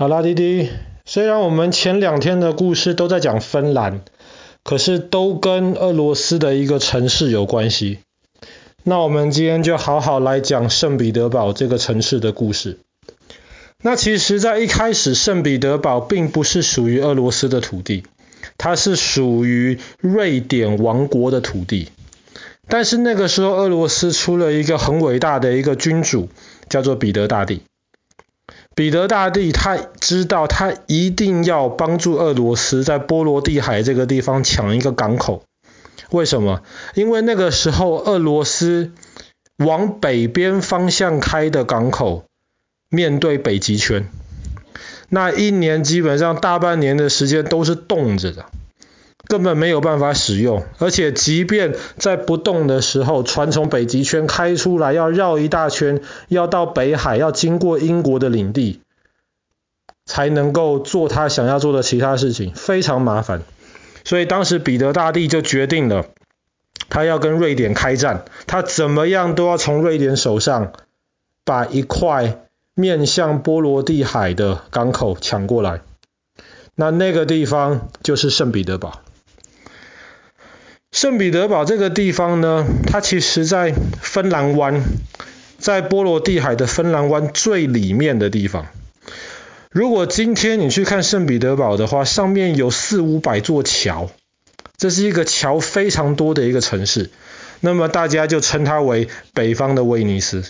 [0.00, 0.70] 好啦，弟弟，
[1.04, 4.02] 虽然我们前两天的故事都在讲芬兰，
[4.62, 7.98] 可是都跟俄罗斯的一个城市有关系。
[8.84, 12.78] 那我们今天就好好来讲圣彼得堡这个城市的故事。
[13.82, 18.04] 那其实，在一开始，圣彼得堡并不是属于俄罗斯的土地，
[18.56, 21.88] 它是属于瑞典王国的土地。
[22.68, 26.28] 但是那个时候，俄罗斯出了一个很伟大的一个君主，
[26.68, 27.62] 叫做彼得大帝。
[28.78, 35.42] 彼得大帝他知道，他一定要帮助俄罗斯在波罗的海这个地方抢一个港口。
[36.10, 36.62] 为什么？
[36.94, 38.92] 因为那个时候俄罗斯
[39.56, 42.26] 往北边方向开的港口
[42.88, 44.08] 面对北极圈，
[45.08, 48.46] 那一年基本上大半年的时间都是冻着的。
[49.28, 58.80] 根本没有办法使用，而且即便在不动的时候，船从北极圈开出来，要绕一大圈，要到北海，要经过英国的领地，
[60.06, 63.42] 才能够做他想要做的其他事情，非常麻烦。
[64.02, 66.06] 所以当时彼得大帝就决定了，
[66.88, 70.72] 他要跟瑞典开战，他怎么样都要从瑞典手上
[71.44, 72.40] 把一块
[72.74, 75.82] 面向波罗的海的港口抢过来。
[76.74, 79.02] 那那个地方就是圣彼得堡。
[80.90, 84.82] 圣彼得堡这个地方呢，它其实在芬兰湾，
[85.58, 88.66] 在波罗的海的芬兰湾最里面的地方。
[89.70, 94.08] 如果今天你去看圣彼得堡的话，上面有四五百座桥，
[94.78, 97.10] 这是一个桥非常多的一个城市。
[97.60, 100.42] 那么大家就称它为北方的威尼斯。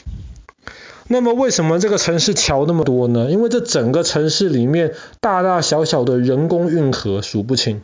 [1.08, 3.28] 那么为什么这个城市桥那么多呢？
[3.30, 7.82] 因为这整个城市里面大大小小的人工运河数不清。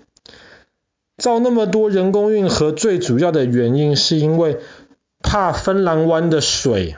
[1.17, 4.59] 造那么多人工运河，最主要的原因是因为
[5.23, 6.97] 怕芬兰湾的水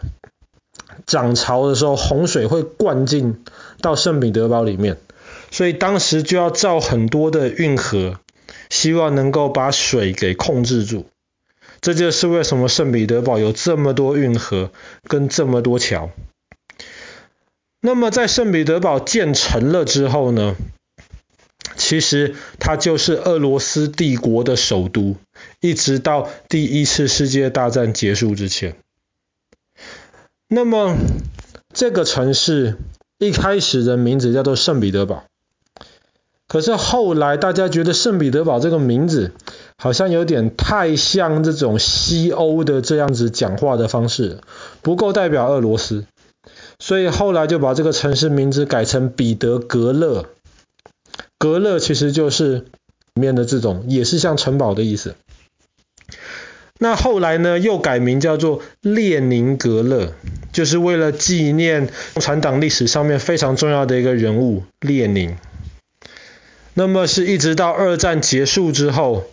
[1.06, 3.44] 涨潮的时候，洪水会灌进
[3.80, 4.96] 到圣彼得堡里面，
[5.50, 8.18] 所以当时就要造很多的运河，
[8.70, 11.06] 希望能够把水给控制住。
[11.82, 14.70] 这就是为什么圣彼得堡有这么多运河
[15.06, 16.10] 跟这么多桥。
[17.82, 20.56] 那么在圣彼得堡建成了之后呢？
[21.76, 22.34] 其实
[22.66, 25.14] 它就是俄罗斯帝国的首都，
[25.60, 28.74] 一直到第一次世界大战结束之前。
[30.48, 30.96] 那么
[31.72, 32.76] 这个城市
[33.18, 35.22] 一开始的名字叫做圣彼得堡，
[36.48, 39.30] 可是后来大家觉得圣彼得堡这个名字
[39.78, 44.40] 好像有点太像这种西欧的这样子讲话的方式，
[44.82, 46.04] 不够代表俄罗斯，
[46.80, 50.26] 所以后来就把这个城市名字改成彼得格勒。
[51.38, 52.66] 格勒其实就是
[53.14, 55.14] 里面的这种，也是像城堡的意思。
[56.78, 60.12] 那后来呢，又改名叫做列宁格勒，
[60.52, 65.36] 就是为了纪念共产党历史上面非常重要的一个人物列宁。
[66.74, 69.24] 那么是一直到二战结束之后，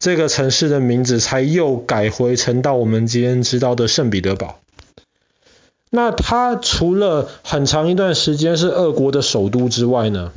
[0.00, 4.58] 这个城市的名字才又改回成到我们今天知道的圣彼得堡。
[5.90, 10.32] 那它除了很长一段时间是俄国的首都之外呢，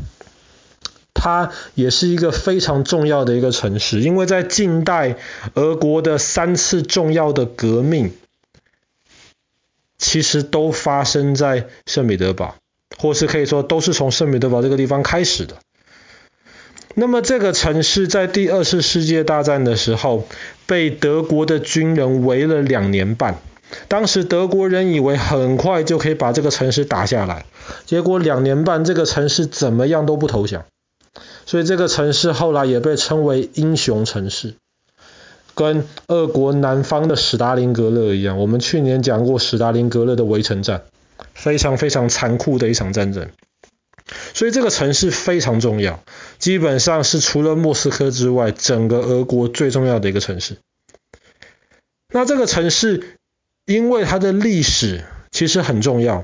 [1.24, 5.18] 它也是一个非常重要的一个城市，因为在近代
[5.54, 8.12] 俄国的三次重要的革命，
[10.00, 12.56] 其实都发生在圣彼得堡，
[12.98, 15.58] 或是可以说都是从圣彼得堡这个地方开始的。
[16.96, 20.28] 那么这个城市在第二次世界大战的时候，
[20.66, 23.38] 被德国的军人围了两年半，
[23.88, 27.46] 当时德国人以为很快就可以把这个城市打下来，
[27.86, 30.66] 结果两年半这个城市怎么样都不投降。
[31.52, 34.54] 所以这个城市后来也被称为英雄城市，
[35.54, 38.38] 跟俄国南方的史达林格勒一样。
[38.38, 40.84] 我们去年讲过史达林格勒的围城战，
[41.34, 43.28] 非常非常残酷的一场战争。
[44.34, 46.02] 所以这个城市非常重要，
[46.40, 50.56] 基本上是除了莫斯科之外，整个俄国最重要的一个城市。
[52.14, 53.18] 那这个城市
[53.66, 56.24] 因为它的历史其实很重要。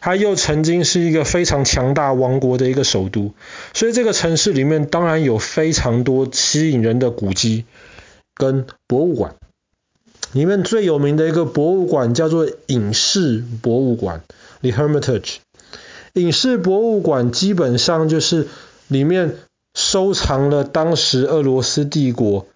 [0.00, 3.32] 它又曾经是一个非常强大王国的一个首都，
[3.72, 7.64] 所以这个城市里面当然有非常多吸引人的古迹
[8.34, 9.36] 跟博物馆。
[10.32, 14.22] 里面最有名的一个博物馆叫做影视博物馆
[14.62, 15.36] （The Hermitage）。
[16.14, 18.48] 影视博物馆基本上就是
[18.88, 19.36] 里面
[19.74, 22.46] 收藏了当时俄罗斯帝国。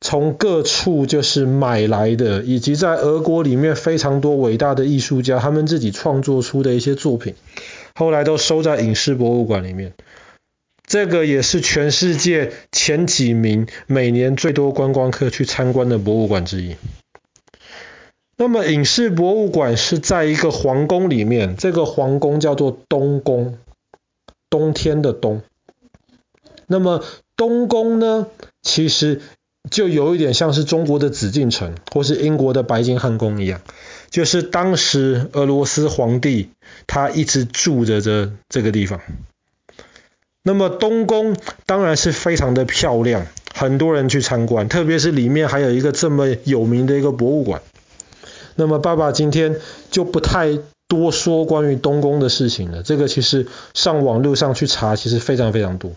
[0.00, 7.34] 从各处就是买来的，以及在俄国里面非常多伟大的艺术家，他们自己创作出的一些作品，
[7.94, 9.92] 后来都收在影视博物馆里面。
[10.86, 16.76] 这个也是全世界前几名，每年最多观光客去参观的博物馆之一。
[18.36, 23.58] 那么影视博物馆是在一个皇宫里面，这个皇宫叫做东宫。
[24.48, 25.42] 冬天的冬。
[26.66, 27.04] 那么
[27.36, 28.26] 东宫呢，
[28.62, 29.20] 其实
[29.70, 33.60] 就有一点像是中国的紫禁城，或是英国的白金汉宫一样，
[34.10, 36.50] 就是当时俄罗斯皇帝
[36.86, 39.00] 他一直住着的这个地方。
[40.42, 41.36] 那么东宫
[41.66, 47.62] 当然是非常的漂亮，很多人去参观，特别是里面还有一个这么有名的一个博物馆。
[48.56, 49.56] 那么爸爸今天
[49.90, 50.58] 就不太
[50.88, 55.92] 多说关于东宫的事情了，这个其实上网路上去查，其实非常非常多。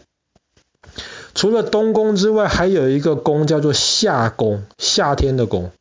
[1.43, 5.73] 除了东宫之外，还有一个宫叫做夏宫，夏天的宫。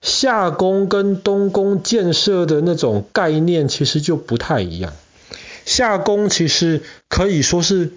[0.00, 4.94] 夏宫跟东宫建设的那种概念其实就不太一样。
[5.66, 7.92] 夏宫其实可以说是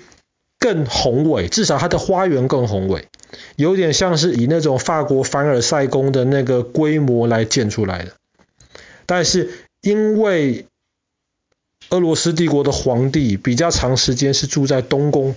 [0.59, 3.07] 更宏伟，至少它的花园更宏伟，
[3.55, 8.11] 有点像是以那种法国凡尔赛宫的那个规模来建出来的。
[9.05, 9.49] 但是
[9.79, 10.65] 因为
[11.89, 15.35] 俄罗斯帝国的皇帝比较长时间是住在东宫，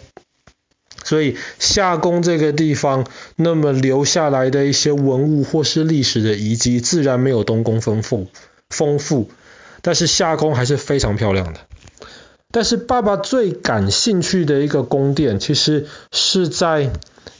[1.06, 3.06] 所以夏宫这个地方
[3.36, 8.26] 那么留下来的一些文物或是历史的遗迹，自然没有东宫丰富
[8.68, 9.30] 丰富，
[9.82, 11.60] 但是夏宫还是非常漂亮的。
[12.50, 16.90] 但是爸爸最感兴趣的一个宫殿，其实是在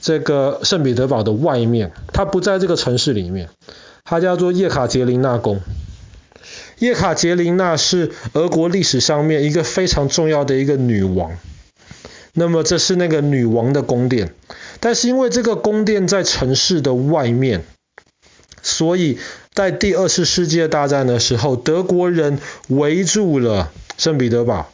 [0.00, 3.48] 这个圣彼得堡的外面，它不在这个城市里面，
[4.04, 5.60] 它叫做叶卡捷琳娜宫。
[6.78, 11.32] 叶卡捷琳娜是俄国历史上面一个非常重要的一个女王，
[12.38, 14.34] 那么这是那个女王的宫殿，
[14.78, 17.64] 但是因为这个宫殿在城市的外面，
[18.60, 19.18] 所以
[19.54, 22.38] 在第二次世界大战的时候，德国人
[22.68, 24.70] 围住了圣彼得堡。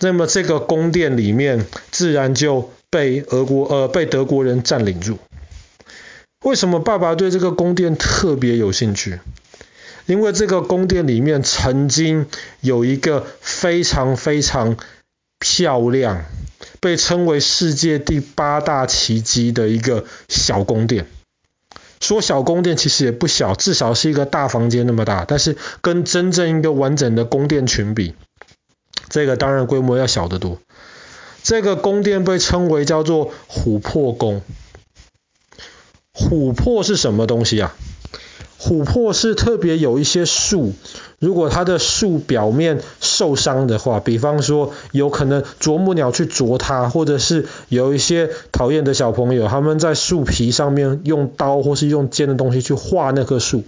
[0.00, 5.18] 那么这个宫殿里面自然就被俄国呃被德国人占领住。
[6.42, 9.20] 为什么爸爸对这个宫殿特别有兴趣？
[10.06, 12.26] 因为这个宫殿里面曾经
[12.62, 14.78] 有一个非常非常
[15.38, 16.24] 漂亮，
[16.84, 21.06] 被称为世界第八大奇迹的一个小宫殿。
[21.98, 28.14] 说小宫殿其实也不小，至少是一个大房间那么大，但是跟真正一个完整的宫殿群比。
[29.08, 30.58] 这个当然规模要小得多。
[31.42, 34.42] 这个宫殿被称为叫做琥珀宫。
[36.12, 37.74] 琥珀是什么东西啊？
[38.64, 40.72] 琥珀是特别有一些树，
[41.18, 53.64] 如果它的树表面受伤的话，比方说有可能啄木鸟去啄它，或者是有一些讨厌的小朋友，他们在树皮上面用刀或是用尖的东西去划那棵树，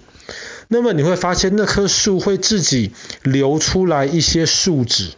[0.69, 2.92] 那么你会发现那棵树会自己
[3.22, 5.10] 流出来一些树脂。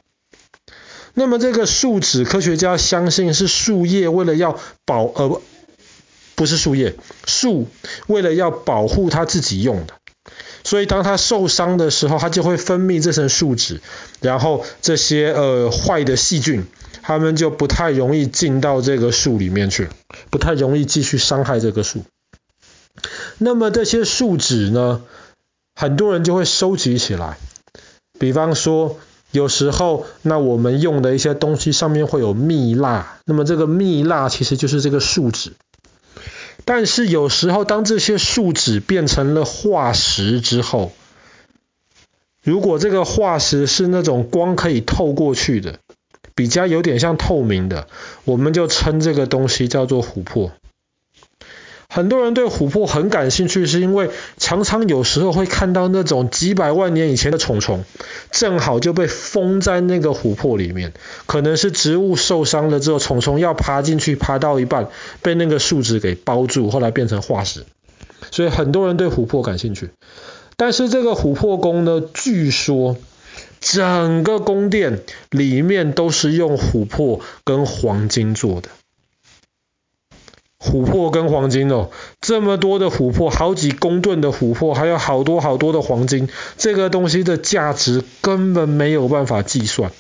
[1.14, 5.40] 那么这个树脂，科学家相信是树叶为了要保呃，
[6.38, 6.94] 不是树叶，
[7.26, 7.66] 树
[8.06, 9.92] 为了要保护它自己用的。
[10.62, 13.80] 所以当它受伤的时候，它就会分泌这层树脂，
[14.20, 16.64] 然后这些呃坏的细菌，
[17.02, 19.88] 它们就不太容易进到这个树里面去，
[20.30, 22.04] 不太容易继续伤害这个树。
[23.38, 25.02] 那么这些树脂呢，
[25.74, 27.36] 很多人就会收集起来，
[28.18, 28.98] 比方说。
[29.30, 35.52] 有时候，那我们用的一些东西上面会有蜜蜡，那么这个蜜蜡其实就是这个树脂。
[36.68, 40.92] 但是有时候，当这些树脂变成了化石之后，
[42.42, 45.78] 如果这个化石是那种光可以透过去的，
[46.34, 47.88] 比较有点像透明的，
[48.26, 50.52] 我们就称这个东西叫做琥珀。
[51.90, 57.82] 很多人对琥珀很感兴趣，是因为常常有时候会看到那种几百万年以前的虫虫，
[58.30, 60.92] 正好就被封在那个琥珀里面。
[61.26, 64.88] 可能是植物受伤了之后，虫虫要爬进去，爬到一半
[65.22, 67.64] 被那个树脂给包住，后来变成化石。
[68.30, 69.88] 所以很多人对琥珀感兴趣。
[70.58, 72.96] 但是这个琥珀宫呢，据说
[73.60, 78.68] 整个宫殿里面都是用琥珀跟黄金做的。
[80.58, 89.92] 琥珀跟黄金哦，这么多的琥珀，好几公吨的琥珀，还有好多好多的黄金，这个东西的价值根本没有办法计算。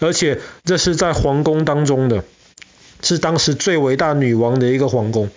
[0.00, 2.24] 而且这是在皇宫当中的，
[3.02, 5.28] 是当时最伟大女王的一个皇宫，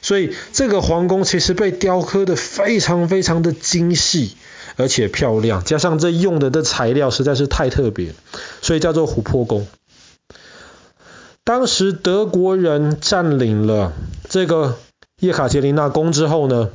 [0.00, 4.36] 所以这个皇宫其实被雕刻的非常非常的精细，
[4.76, 8.14] 而且漂亮，加上这用的的材料实在是太特别，
[8.62, 9.66] 所以叫做琥珀宫。
[11.46, 13.92] 当时德国人占领了
[14.28, 14.76] 这个
[15.20, 16.70] 叶卡捷琳娜宫之后呢，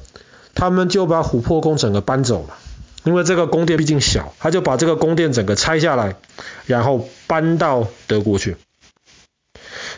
[0.56, 2.56] 他们就把琥珀宫整个搬走了，
[3.04, 6.16] 因为这个宫殿毕竟小，他就把这个宫殿整个拆下来，
[6.68, 8.56] 然后搬到德国去。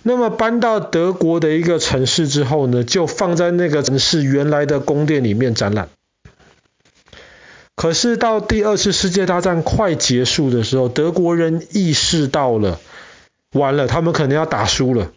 [0.02, 5.90] 那么搬到德国的一个城市之后呢，就放在那个城市原来的宫殿里面展览。
[7.76, 12.80] 可是到第二次世界大战快结束的时候，德国人意识到了，
[13.54, 15.12] 完了，他们可能要打输了，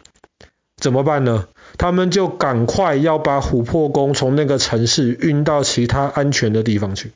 [0.77, 1.47] 怎么办呢？
[1.77, 7.11] 他们就赶快要把琥珀宫从那个城市运到其他安全的地方去。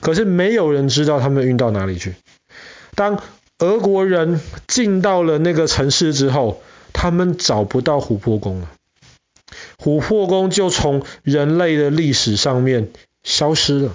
[0.00, 2.14] 可是没有人知道他们运到哪里去。
[2.96, 3.22] 当
[3.58, 8.70] 俄国人进到了那个城市之后，他们找不到琥珀宫了，
[9.78, 12.90] 琥珀宫就从人类的历史上面
[13.22, 13.94] 消失了。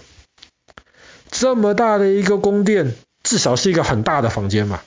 [1.31, 4.81] 这么大的一个宫殿，至少是一个很大的房间嘛。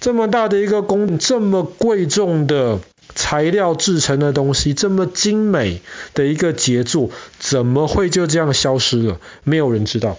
[0.00, 2.80] 这么大的一个宫，这么贵重的
[3.14, 5.80] 材料制成的东西，这么精美
[6.14, 9.20] 的一个杰作，怎么会就这样消失了？
[9.44, 10.16] 没有人知道。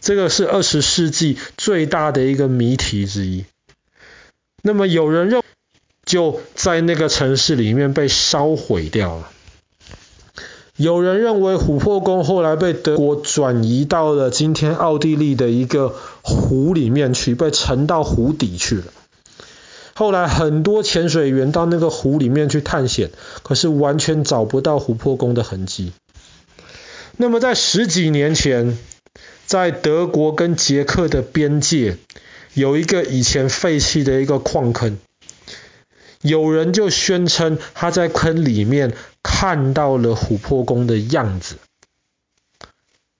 [0.00, 3.44] 这个是二十世纪最大的一个谜题之一。
[4.62, 5.42] 那么有人认，
[6.04, 9.30] 就在那个城市里面被烧毁掉了。
[10.76, 18.84] 有人认为琥珀宫后来被德国转移到了今天奥地利的一个湖里面去，被沉到湖底去了。
[19.94, 23.10] 后来很多潜水员到那个湖里面去探险，
[23.42, 25.92] 可是完全找不到琥珀宫的痕迹。
[27.18, 28.78] 那么在十几年前，
[29.46, 31.98] 在德国跟捷克的边界，
[32.54, 34.98] 有一个以前废弃的一个矿坑。
[36.22, 41.56] 有人就宣称他在坑里面看到了琥珀宫的样子，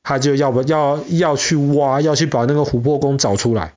[0.03, 3.75] 他就要不要要去挖，要去把那个琥珀宫找出来，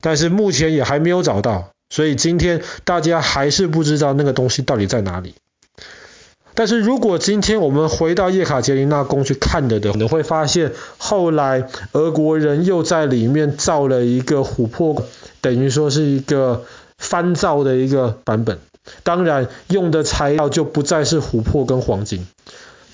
[0.00, 5.34] 但是目前也还没有找到，所以今天大家还是不知道那个东西到底在哪里。
[6.54, 15.04] 但是如果今天我们回到叶卡捷琳娜宫去看的的，可能会发现后来俄国人又在里面造了一个琥珀，
[15.40, 16.64] 等于说是一个。
[16.98, 18.58] 翻造的一个版本，
[19.02, 22.26] 当然用的材料就不再是琥珀跟黄金，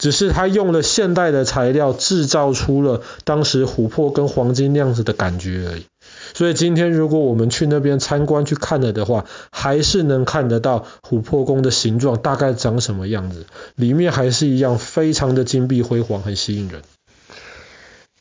[0.03, 5.87] 只是他用了现代的材料制造出了当时琥珀跟黄金那样子的感觉而已。
[6.35, 16.83] 所以今天如果我们去那边参观去看了的话，还是能看得到琥珀宫的形状大概长什么样子，里面还是一样非常的金碧辉煌，很吸引人。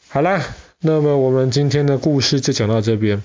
[0.08, 0.40] 好啦，
[0.82, 3.24] 那么我们今天的故事就讲到这边，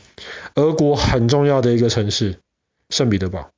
[0.55, 2.37] 俄国很重要的一个城市。
[2.89, 3.51] 圣彼得堡。